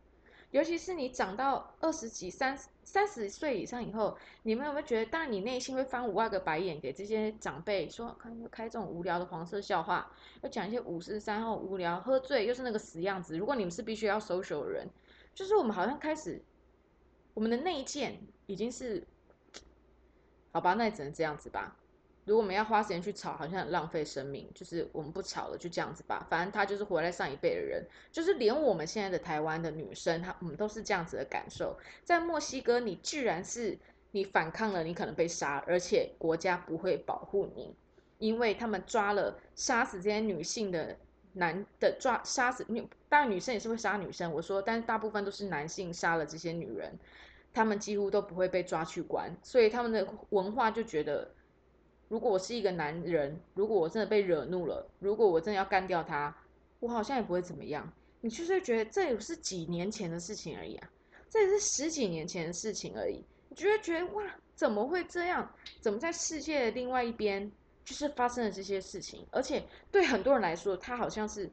[0.51, 10.09] 尤其是你长到二十几、三三十岁以上以后，你们有没有觉得，当然你内心会翻五万个白眼给这些长辈，说开开这种无聊的黄色笑话，
[10.41, 13.37] 要讲一些五十三号无聊，喝醉又是那个死样子。
[13.37, 14.89] 如果你们是必须要 social 的人，
[15.35, 16.41] 就是我们好像开始，
[17.33, 19.05] 我们的内建已经是，
[20.53, 21.75] 好吧，那也只能这样子吧。
[22.27, 24.45] 如果我们要花时间去吵，好像很浪费生命。
[24.53, 26.27] 就是我们不吵了，就这样子吧。
[26.29, 31.77] 反正他就是活在上一辈的人，就是连我们现在的台湾的女生，她我们都是这样子的感受。
[32.03, 33.79] 在墨西哥，你居然是
[34.11, 37.73] 你反抗了，你可能被杀，而且国家不会保护你，
[38.17, 40.97] 因为他们抓了杀死这些女性的
[41.31, 44.33] 男的抓杀死女，当然女生也是会杀女生。
[44.33, 46.99] 我说，但大部分都是男性杀了这些女人，
[47.53, 51.31] 他们几乎都不会被抓去关，所以他们的文化就觉得。
[52.09, 56.35] 如果我是一个男人，如果我真的被惹怒了，如果我真的要干掉他，
[56.79, 57.91] 我好像也不会怎么样。
[58.21, 60.89] 你就是觉得这也是几年前的事情而已啊，
[61.29, 63.23] 这也是十几年前的事情而已。
[63.49, 64.23] 你就会觉得哇，
[64.55, 65.49] 怎么会这样？
[65.81, 67.51] 怎么在世界的另外一边
[67.85, 69.25] 就是发生了这些事情？
[69.31, 71.49] 而且对很多人来说，它好像是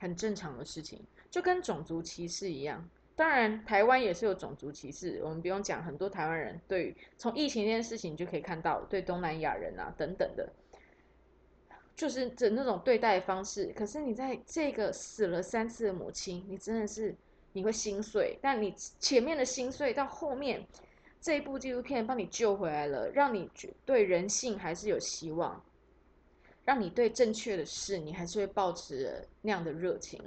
[0.00, 2.88] 很正常的事情，就跟种族歧视一样。
[3.18, 10.48] 当然，台湾也是有种族歧视，我们不用讲，很多台湾人对从疫情这件事情就可以看到，对东南亚人啊等等的，
[11.96, 13.72] 就是这那种对待方式。
[13.74, 17.12] 可是你在这个死了三次的母亲，你真的是
[17.52, 20.64] 你会心碎，但你前面的心碎到后面
[21.20, 23.50] 这一部纪录片帮你救回来了，让你
[23.84, 25.60] 对人性还是有希望，
[26.64, 30.22] 让你对正确的事你还是会保持那样的热情。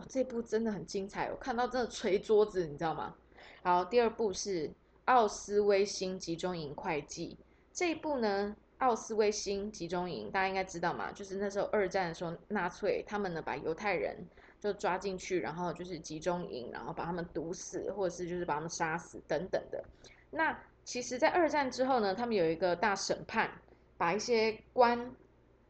[0.00, 3.14] 哇，这部真的很精彩，我看到真的捶桌子，你知道吗？
[3.62, 4.70] 好，第二部是
[5.04, 7.36] 奥斯威辛集中营会计。
[7.74, 14.26] 这一部呢，奥斯威辛集中营大家应该知道嘛，就是那时候二战的时候，纳粹他们呢把犹太人
[14.58, 19.84] 就抓进去，然后就是集中营，然后把他们毒死，或者是就是把他们杀死等等的。
[20.30, 23.50] 那其实，在二战之后呢，他们有一个大审判，
[23.98, 25.14] 把一些官。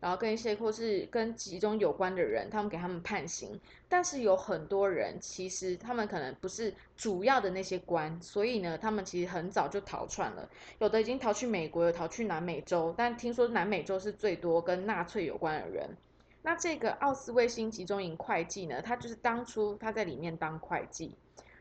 [0.01, 15.89] 然后跟一些或是跟集中有关的人，他们给他们判刑，但是有很多人其实他们可能不是主要的那些官，所以呢，他们其实很早就逃窜了，有的已经逃去美国，有逃去南美洲，但听说南美洲是最多跟纳粹有关的人。
[16.43, 21.15] 那这个奥斯威辛集中营会计呢，他就是当初他在里面当会计。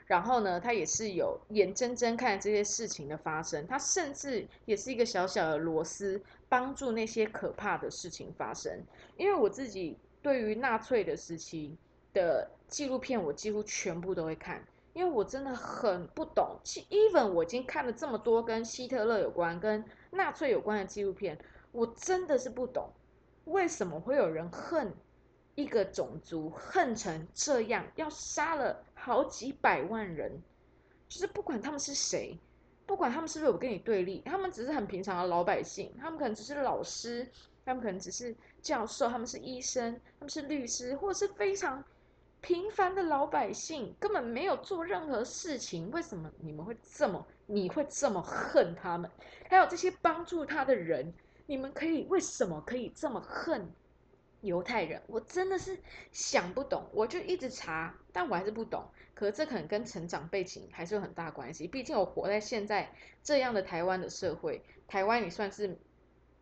[0.08, 8.84] 然后呢，他也是有眼睁睁看这些事情的发生，他甚至也是一个小小的螺丝，帮助那些可怕的事情发生。
[9.16, 11.78] 因为我自己对于纳粹的时期
[12.12, 14.62] 的纪录片，我几乎全部都会看，
[14.94, 16.58] 因为我真的很不懂。
[16.90, 21.38] even 我已经看了这么多跟希特勒有关、跟纳粹有关的纪录片，
[21.72, 22.92] 我真的是不懂
[23.46, 24.92] 为什么会有人恨。
[25.56, 30.42] 一个种族恨成这样，要杀了好几百万人，
[31.10, 32.40] 就是不管他们是谁，
[32.90, 37.30] 不管他们是不是有跟你对立，他们只是很平常的老百姓，他们可能只是老师，
[37.64, 41.84] 他们可能只是教授，他们是医生，他们是律师，或是非常
[42.42, 49.08] 平凡的老百姓，根本没有做任何事情，为什么你们会这么，你会这么恨他们？
[49.48, 51.14] 还有这些帮助他的人，
[51.46, 53.72] 你们可以为什么可以这么恨？
[54.42, 55.78] 犹太人，我真的是
[56.12, 58.84] 想不懂，我就一直查，但我还是不懂。
[59.20, 62.90] 可是这可能跟成长背景还是有很大关系，毕竟我活在现在
[63.22, 65.78] 这样的台湾的社会，台湾也算是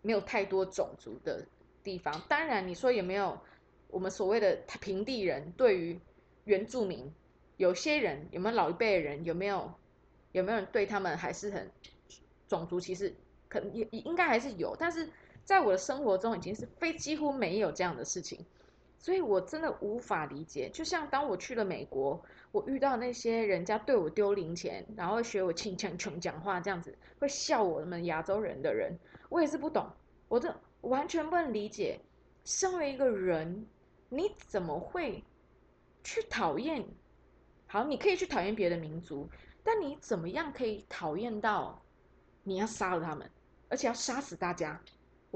[0.04, 1.48] 没有太多种族的
[1.84, 2.22] 地方。
[2.30, 3.40] 当然，你说有没有
[3.88, 6.00] 我们所谓的平地人对于
[6.44, 7.12] 原住民，
[7.56, 9.74] 有些人有没有老一辈人有没有
[10.34, 11.72] 有没有人对他们还是很
[12.48, 13.16] 种族歧视？
[13.50, 15.10] 可能也应该还是有，但是。
[15.48, 18.46] 在我的生活中，已经是非几乎没有这样的事情，
[18.98, 20.70] 所以我真的无法理解。
[20.70, 28.98] 就像当我去了美国，我遇到那些人家对我丢零钱，然后学我轻腔穷讲话这样子，会笑我们亚洲人的人，
[29.30, 29.88] 我也是不懂，
[30.28, 32.00] 我这完全不能理解。
[32.44, 33.68] 身为一个人，
[34.10, 35.24] 你怎么会
[36.04, 36.86] 去讨厌？
[37.68, 39.30] 好，你可以去讨厌别的民族，
[39.64, 41.82] 但你怎么样可以讨厌到
[42.44, 43.30] 你要杀了他们，
[43.68, 44.82] 而且要杀死大家？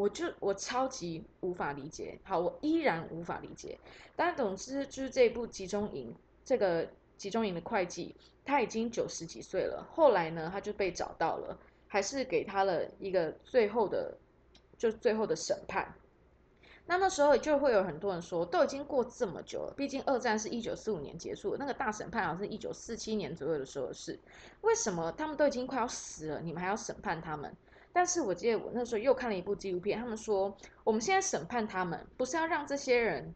[0.02, 3.78] 我就我超级无法理解，好，我依然无法理解。
[4.16, 6.12] 但总之就是这部集中营，
[6.44, 6.88] 这个
[7.18, 9.86] 集中营的会计他已经九十几岁了。
[9.94, 11.56] 后来呢，他就被找到了，
[11.88, 14.18] 还是给他了一个最后的，
[14.76, 15.94] 就最后的审判。
[16.88, 24.20] 那那时候就会有很多人说，都已经过这么久了，毕竟二战是一九四五年结束，那个大审判好像是一九四七年左右的时候的事。
[24.62, 27.56] 为什么他们都已经快要死了，你们还要审判他们？
[27.94, 33.34] 但是我记得我那时候又看了一部纪录片，他们说我们现在审判他们，不是要让这些人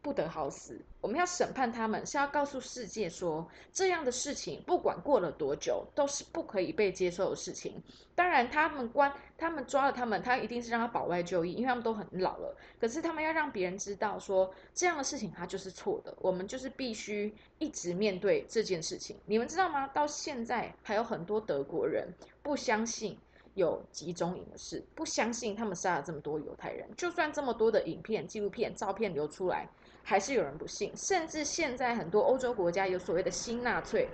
[0.00, 7.82] 不得好死，我们要审判他们，是要告诉世界说这样的事情不管过了多久都是不可以被接受的事情。
[8.14, 12.56] 当然，他们关他们抓了他们，他一定是让他保外就医，因为他们都很老了。
[12.80, 19.16] 可是他们要让别人知道说这样的事情他就是错的，我们就是必须一直面对这件事情。
[19.26, 19.86] 你们知道吗？
[19.88, 23.18] 到现在还有很多德国人不相信。
[23.58, 26.88] 有集中营的事，不相信他们杀了这么多犹太人。
[26.96, 29.68] 就算这么多的影片、纪录片、照片流出来，
[30.02, 30.90] 还是有人不信。
[30.96, 34.08] 甚至现在很多欧洲国家有所谓的新纳粹，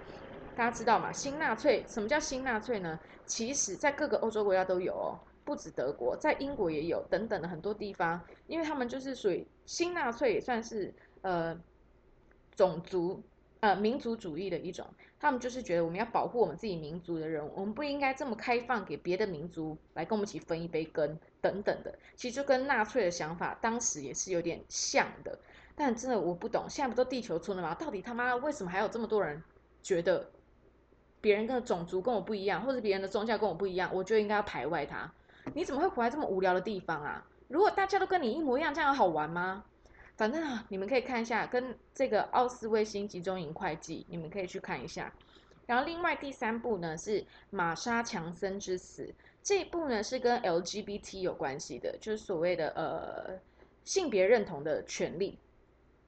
[0.57, 1.13] 大家知道吗？
[1.13, 2.99] 新纳粹什么叫新纳粹呢？
[3.27, 11.57] 其实，在各个欧洲国家都有哦，不止德国，在英国也有等等的很多地方，因为他们就是属于新纳粹，也算是呃
[12.57, 13.23] 种族。
[13.61, 14.87] 呃，民族主义的一种，
[15.25, 21.99] 他们就是觉得我们要保护我们自己民族的人，我们不应该这么开放给别的民族来跟我们一起分一杯羹等等的。
[22.15, 25.39] 其实就跟纳粹的想法当时也是有点像的，
[25.75, 27.75] 但真的我不懂，现在不都地球村了吗？
[27.75, 29.43] 到底他妈为什么还有这么多人
[29.83, 30.31] 觉得
[31.23, 35.11] 别人的种族跟我不一样，或者别人的宗教跟我不一样，我就应该要排外他？
[35.55, 37.27] 你怎么会活在这么无聊的地方啊？
[37.49, 39.65] 如果大家都跟你一模一样，这样好玩吗？
[40.17, 45.13] 反正啊，你们可以看一下，跟这个奥斯威辛集中营会计，你们可以去看一下。
[45.67, 53.41] 然后另外第三部呢是玛莎强森之死，这一部呢是跟 LGBT 有关系的，就是所谓的呃
[53.83, 55.37] 性别认同的权利。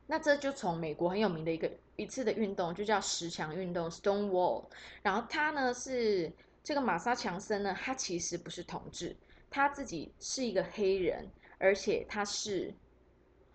[0.06, 4.66] 那这就从美国很有名的一个一次的运动，就叫十强运动 （Stonewall）。
[5.02, 6.30] 然后他呢是
[6.62, 9.16] 这个玛莎强森呢，他其实不是同志，
[9.50, 12.72] 他自己是一个黑人，而且他是。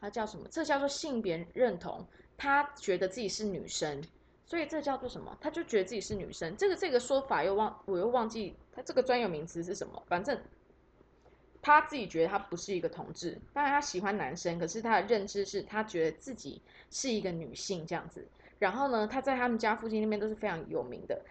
[0.02, 0.46] 他叫什么？
[0.50, 2.06] 这叫做性别认同。
[2.36, 4.04] 他觉得自己是女生，
[4.48, 5.38] 所以这叫做什么？
[5.40, 6.58] 他就觉得自己是女生。
[6.58, 10.02] 这个这个说法又忘，我又忘记他这个专有名词是什么。
[10.08, 10.42] 反正
[11.62, 16.60] 他自己觉得他不是一个同志，当然他喜欢男生，可是他的认知是他觉得自己
[16.90, 18.28] 是一个女性这样子。
[18.58, 21.22] 然后呢，他在他们家附近那边都是非常有名的，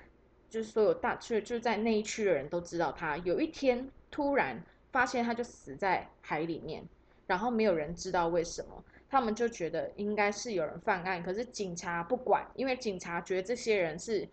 [0.48, 3.16] 就是所有大区就是在那一区的人都知道他。
[3.16, 6.84] 有一天突然发现他就死在海里面。
[7.30, 14.28] 然后没有人知道为什么，他们就觉得应该是有人犯案，可是警察不管，因为警察觉得这些人是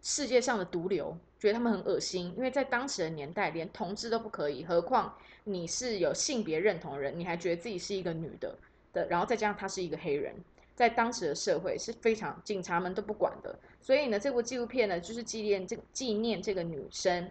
[0.00, 8.56] 世界上的毒瘤，觉得他们很恶心，因为在当时的年代连同志都不可以，何况你是有性别认同的人，你还觉得自己是一个女的
[8.94, 10.34] 的，然后再加上他是一个黑人，
[10.74, 17.30] 在当时的社会是非常警察们都不管的，所以呢，这部纪录片呢就是纪念这纪念这个女生。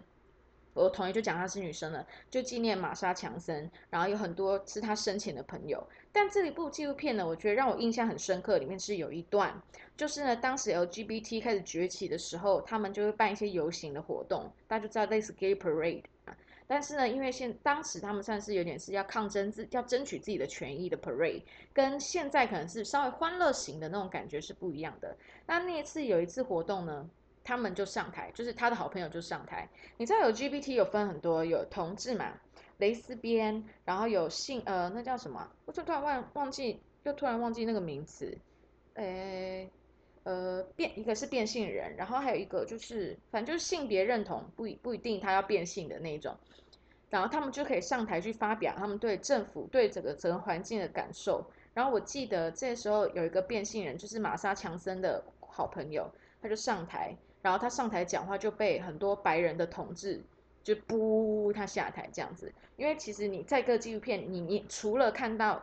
[0.80, 5.86] 我同意，就讲她是女生了，就纪念玛莎强森，然后有很多是她生前的朋友。
[6.12, 9.62] 但这一部纪录片呢，我觉得让我印象很深刻，里面是有一段，
[9.96, 16.02] 就是呢，当时 LGBT 开始崛起的时候，他们就会办一些游行的活动，大家就知道类似 Gay Parade。
[16.66, 25.16] 但是呢，因为现当时他们算是有点是要抗争自，要争取自己的权益的 Parade，跟现在可能是稍微欢乐型的那种感觉是不一样的。
[25.46, 27.10] 那那一次有一次活动呢。
[27.42, 29.68] 他们就上台，就是他的好朋友就上台。
[29.96, 32.34] 你知道有 GBT 有分很多，有同志嘛，
[32.78, 35.50] 蕾丝边，然后有性呃那叫什么？
[35.64, 38.36] 我就突然忘忘记，又突然忘记那个名词。
[38.94, 39.70] 诶，
[40.24, 46.36] 呃变一个是变性人，然后还有一个就是反正就是性别认同不一不一定他要变性的那一种。
[47.08, 51.44] 然后他们就可以上台去发表他们对政府对整个整个环境的感受。
[51.74, 56.08] 然后我记得这时候有一个变性人，就是玛莎强森的好朋友，
[56.40, 60.22] 他就上台，然后他上台讲话就被很多白人的同志
[60.62, 62.52] 就不他下台这样子。
[62.76, 65.62] 因为其实你在个纪录片，你你除了看到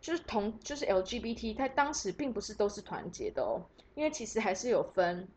[0.00, 3.60] 就是同就是 LGBT，他当时并不是都是团结的哦，
[3.94, 5.28] 因为其实还是有分。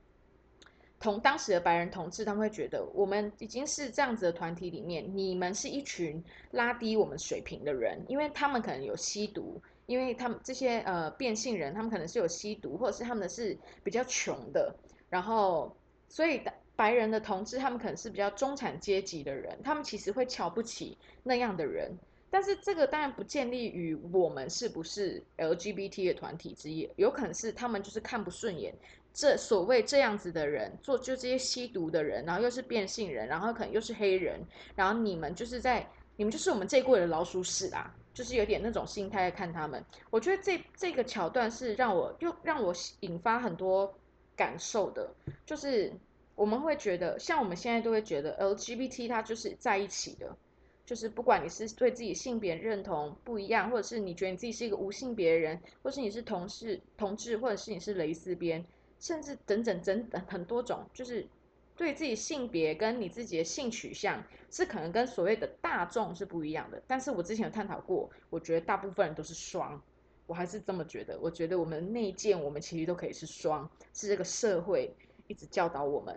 [1.00, 14.76] 同当时的白人同志，他们会觉得我们已经是这样子的团体里面，你们是一群拉低我们水平的人，因为他们可能有吸毒，因为他们这些呃变性人，他们可能是有吸毒，或者是他们的是比较穷的，
[15.08, 15.77] 然后
[16.10, 16.42] 所以
[16.76, 21.92] 白人的同志，他们可能是比较中产阶级的人，他们其实会瞧不起那样的人，
[22.30, 28.74] 但是这个当然不建立于我们是不是 LGBT 的团体之一，有可能是他们就是看不顺眼。
[29.14, 34.40] 这所谓这样子的人，做就这些吸毒的人，然后又是变性人，然后可能又是黑人，
[34.76, 35.84] 然后你们就是在
[36.18, 39.84] 你们就是我们这柜的老鼠屎啊，就是有点那种心态看他们。
[40.12, 43.92] 我觉得这这个桥段是让我又让我引发很多
[44.38, 45.14] 感受的，
[45.46, 45.92] 就是
[46.36, 50.38] 我们会觉得，像我们现在都会觉得 LGBT 它就是在一起的，
[50.86, 58.64] 就是不管你是对自己性别认同不一样，或者是你觉得你自己是一个无性别人，或是你是同事同志，或者是你是蕾丝边。
[59.00, 61.28] 甚至等等等等很多种，就是
[61.76, 66.82] 对自己性别跟你自己的性取向是可能跟所谓的大众是不一样的。
[66.88, 69.80] 但是我之前有探讨过，我觉得大部分人都是双，
[70.28, 71.18] 我还是这么觉得。
[71.20, 74.94] 我觉得我们内建，我们其实都可以是双，是这个社会
[75.26, 76.16] 一直教导我们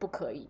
[0.00, 0.48] 不可以。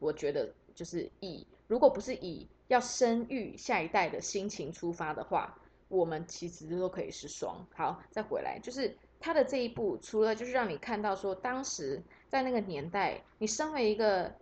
[0.00, 5.56] 我觉得就是以如果不是以要生育下一代的心情出发的话，
[5.86, 7.64] 我们其实都可以是双。
[7.72, 8.96] 好，再回来就是。
[9.20, 14.32] 他的这一步，除了就是让你看到说，当时在那个年代，你身为一个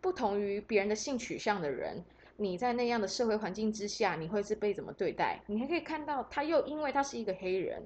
[0.00, 2.04] 不同于别人的性取向的人，
[2.36, 5.40] 你在那样的社会环境之下，你会是被怎么对待？
[5.46, 7.82] 你还可以看到，他又因为他是一个黑人，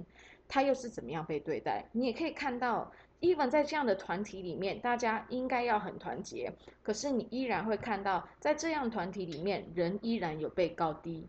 [0.49, 1.85] 他又是怎么样被对待？
[1.93, 11.27] 你也可以看到，even 在这样的团体里面，大家应该要很团结，可是你依然会看到，在这样团体里面，人依然有被高低，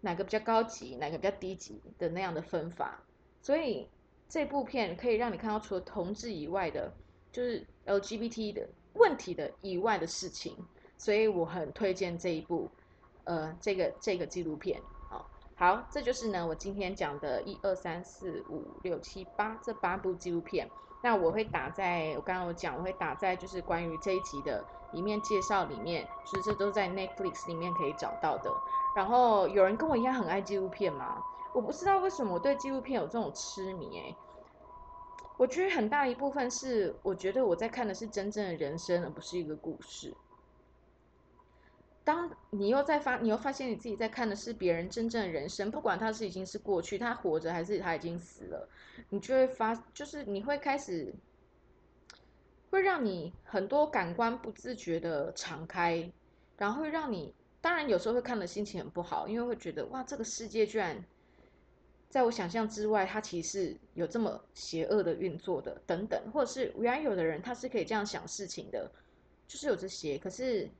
[0.00, 3.02] 哪个比较高级，哪个比较低级的那样的分法，
[3.40, 3.88] 所以。
[4.28, 6.92] 这部片可以让你看到除了同志以外的，
[7.30, 10.56] 就是 LGBT 的问题的以外的事情，
[10.98, 12.70] 所以我很推荐这一部，
[13.24, 14.80] 呃，这个这个纪录片。
[15.08, 20.68] 好，好，这就是呢我今天讲的一二三四五六七八这八部纪录片。
[21.02, 28.50] 那我会打在我刚刚有讲，我会打在就是关于这一集的里面介绍里面，就是这都在 Netflix 里面可以找到的。
[28.96, 31.22] 然后有人跟我一样很爱纪录片吗？
[31.52, 34.16] 我不知道为什么我对纪录片有这种痴迷哎，
[35.36, 40.12] 我觉得很大一部分是我觉得我在看的是真正的人生，而不是一个故事。
[42.06, 48.68] 当你又在发，你又发现你自己在看的是别人真正的人生，不管他是已经是过去，他活着还是他已经死了，
[49.08, 51.12] 你就会发，就是你会开始，
[52.70, 56.08] 会让你很多感官不自觉的敞开，
[56.56, 61.04] 然后会让你，当然有时候会看的心情很不好，因为会觉得哇，这个世界居然。
[62.08, 68.90] 在我想象之外，它其实有这么邪恶的运作的，等等，或者是原来有的人他是可以这样想事情的，
[69.48, 70.16] 就是有这些。
[70.16, 70.70] 可是，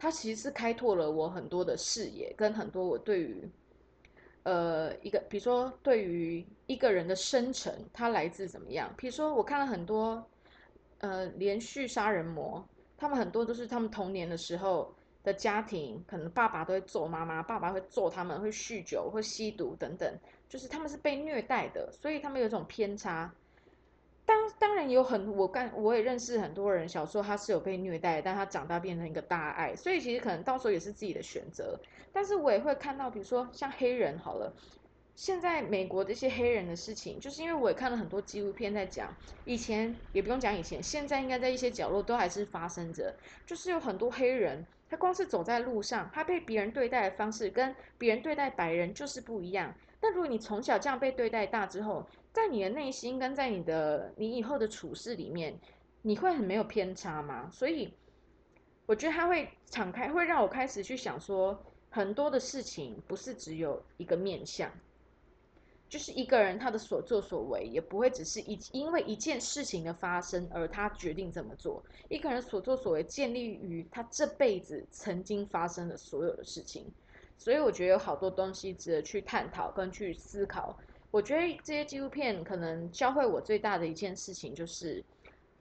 [0.00, 3.46] 它其实是开拓了我很多的视野，跟很多我对于，
[4.44, 8.90] 呃，一个，比如说对于一个人的生成，他来自怎么样？
[8.96, 10.26] 比如说我看了很多，
[11.00, 14.94] 呃，连续杀人魔，他们很多都是他们童年的时候。
[15.22, 20.10] 的家庭可能爸爸都会揍妈妈，爸爸会揍他们，会酗酒，会吸毒等等，
[20.48, 23.30] 就是他们是被虐待的，所以他们有种偏差。
[24.30, 31.76] 当当然有很我干我也认识很多人，小时候他是有被虐待，但他长大变成一个大爱，所以其实可能到时候也是自己的选择。
[32.12, 34.54] 但是我也会看到，比如说像黑人好了。
[35.16, 39.12] 现在美国的一些黑人的事情，就是因为我也看了很多纪录片在讲，
[39.44, 43.12] 以前也不用讲以前，现在应该在一些角落都还是发生着，
[43.44, 49.74] 就是有很多黑人，他光是走在路上，他被别人对待的方式跟别人对待白人就是不一样。
[50.02, 55.58] 那如果你从小这样被对待大之后，在你的内心跟在你的你以后的处事里面，
[56.02, 57.50] 你会很没有偏差吗？
[57.52, 57.92] 所以
[58.86, 64.70] 我觉得他会敞开，会让我开始去想说，很多的事情不是只有一个面相。
[65.88, 71.82] 就是一个人他的所作所为，也不会只是一因为一件事情的发生而他决定这么做。
[72.08, 76.86] 一个人所作所为建立于他这辈子曾经发生的所有的事情，
[77.40, 80.78] 所以我觉得有好多东西值得去探讨跟去思考。
[81.10, 85.02] 我觉得这些纪录片可能教会我最大的一件事情就是。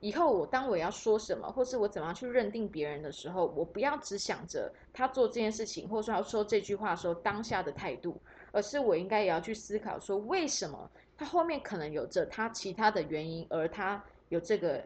[0.01, 8.17] 以后我当我要说什么，或是我怎么样去认定别人的时候，我不要只想着他做这件事情，或者说他说这句话的时候当下的态度，
[8.53, 14.86] 而是我应该也要去思考说，为什么他后面可能有着他其他的原因，而他有这个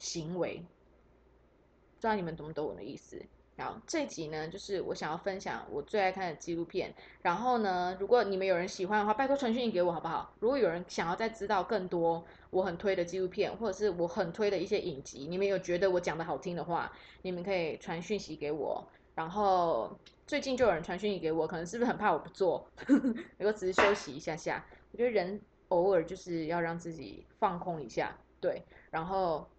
[0.00, 0.56] 行为。
[0.56, 3.20] 不知道你们懂不懂我的意思？
[3.60, 6.94] 好，这集呢，就是我想要分享我最爱看的纪录片。
[7.22, 10.32] 然后呢，如果你们有人喜欢的话，拜托传讯息给我好不好？
[10.38, 16.92] 如果有人想要再知道更多我很推的纪录片，或者是我很推的一些影集，你们有觉得我讲的好听的话，
[17.22, 18.88] 你们可以传讯息给我。
[19.16, 22.64] 然后最近就有人传讯息给我，可能是不是很怕我不做？
[22.86, 28.62] 如果只是休息一下下，我觉得人偶尔就是要让自己放空一下，对。
[28.92, 29.50] 然后，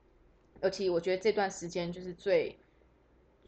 [0.61, 2.57] 尤其我觉得这段时间就是最。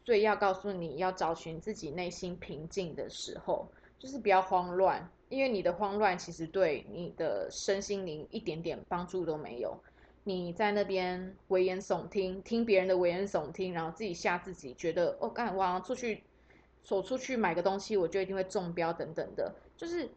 [0.04, 3.68] 最要告诉你要找寻自己内心平静的时候，
[4.00, 9.78] 就是不要慌乱，因为你的慌乱其实对你的身心灵一点点帮助都没有。
[10.24, 16.24] 你在那边危言耸听，听别人的危言耸听，然后自己吓自己，觉得哦，干我出去，
[16.84, 20.10] 走出去买个东西，我就一定会中标等等的，就是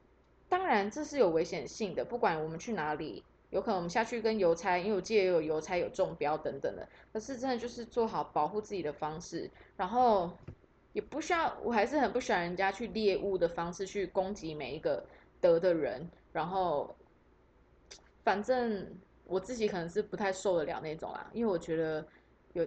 [0.49, 3.25] 当然这是有危险性的，不管我们去哪里。
[3.55, 6.89] 有可能我们下去跟邮差，因为我记得有邮差有中标等等的。
[7.13, 10.29] 可是真的就是做好保护自己的方式，然后
[10.93, 15.07] 也不需要，我还是很不喜欢人家去猎物的方式去攻击每一个
[15.41, 16.11] 得的人。
[16.33, 16.97] 然后
[18.25, 18.85] 反正
[19.25, 22.05] 我自己可能是不太受得了那种啦，因为我觉得
[22.55, 22.67] 有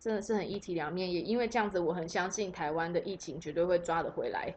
[0.00, 1.12] 真的是很一体两面。
[1.12, 4.54] 也因为这样子，我很相信台湾的疫情绝对会抓得回来。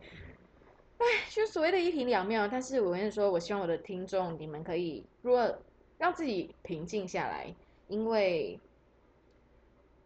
[0.98, 5.56] 哎，就所谓的一体两面，但是我跟你说，我希望我的听众你们可以，如果
[6.00, 7.54] 让自己平静下来，
[7.88, 8.60] 因为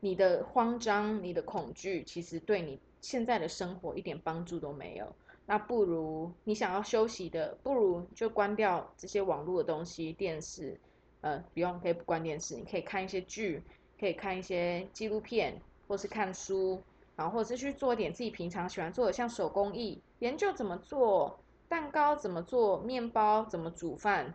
[0.01, 5.15] 你的慌张、你的恐惧，其实对你现在的生活一点帮助都没有。
[5.45, 10.79] 那不如你想要休息的，不如就关掉这些网络的东西，电视，
[11.21, 13.63] 呃，不用可以不关电视，你可以看一些剧，
[13.99, 16.81] 可以看一些纪录片，或是看书。
[17.15, 24.33] 然后或者是去做点自己平常喜欢做的，像手工艺，研究怎么做蛋糕，怎么做面包，怎么煮饭。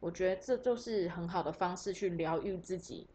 [0.00, 3.06] 我觉得这就是很好的方式去疗愈自己。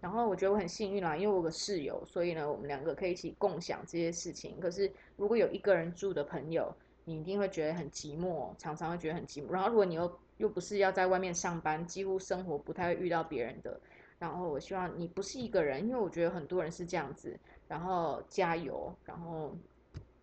[0.00, 4.58] 然后我觉得我很幸运啦，因为我有个室友，所以呢，我们两个可以一起共享这些事情。
[4.58, 9.50] 可是如果有一个人住的朋友，你一定会觉得很寂寞，常常会觉得很寂寞。
[9.50, 13.78] 然后如果你又又不是要在外面上班，几乎生活不太会遇到别人的。
[14.18, 17.38] 然后我希望你不是一个人，因为我觉得很多人是这样子。
[17.70, 19.56] 然后加油，然后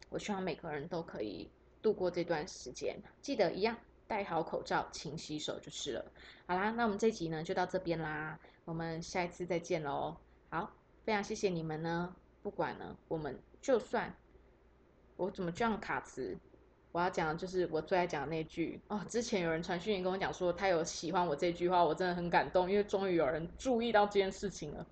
[0.09, 1.49] 我希望每个人都可以
[1.81, 3.01] 度过这段时间。
[3.21, 6.11] 记得一样戴好口罩，勤洗手就是了。
[6.45, 10.17] 好啦，那我们这集呢就到这边啦，我们下一次再见喽。
[10.49, 10.73] 好，
[11.05, 12.13] 非常谢谢你们呢。
[12.43, 14.13] 不管呢，我们就算
[15.15, 16.37] 我怎么这样卡词，
[16.91, 19.05] 我要讲的就是我最爱讲的那句哦。
[19.07, 24.85] 之前有人传讯息跟我讲说他有喜欢我这句话，我真的很感动，因为终于有人注意到这件事情了。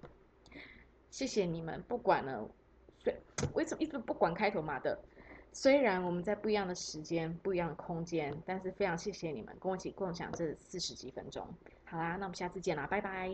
[1.16, 2.46] 谢谢你们，不管呢，
[3.02, 3.16] 虽
[3.54, 5.00] 为什么一直不管开头嘛的，
[5.54, 11.48] 虽然我们在不一样的时间、不一样的空间，但是非常谢谢你们跟我一起共享这四十几分钟。
[11.86, 13.32] 好啦，那我们下次见啦，拜拜。